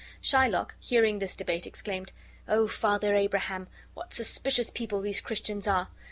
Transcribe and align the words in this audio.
Shylock, 0.19 0.71
hearing 0.79 1.19
this 1.19 1.35
debate, 1.35 1.67
exclaimed: 1.67 2.11
"O 2.47 2.65
Father 2.67 3.15
Abraham, 3.15 3.67
what 3.93 4.15
suspicious 4.15 4.71
people 4.71 4.99
these 5.01 5.21
Christians 5.21 5.67
are! 5.67 5.89